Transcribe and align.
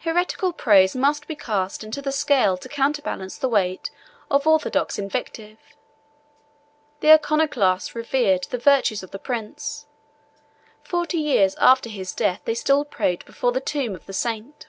Heretical 0.00 0.52
praise 0.52 0.96
must 0.96 1.28
be 1.28 1.36
cast 1.36 1.84
into 1.84 2.02
the 2.02 2.10
scale 2.10 2.56
to 2.56 2.68
counterbalance 2.68 3.38
the 3.38 3.48
weight 3.48 3.92
of 4.28 4.44
orthodox 4.44 4.98
invective. 4.98 5.56
The 6.98 7.12
Iconoclasts 7.12 7.94
revered 7.94 8.42
the 8.50 8.58
virtues 8.58 9.04
of 9.04 9.12
the 9.12 9.20
prince: 9.20 9.86
forty 10.82 11.18
years 11.18 11.54
after 11.60 11.88
his 11.88 12.12
death 12.12 12.42
they 12.44 12.54
still 12.56 12.84
prayed 12.84 13.24
before 13.24 13.52
the 13.52 13.60
tomb 13.60 13.94
of 13.94 14.06
the 14.06 14.12
saint. 14.12 14.66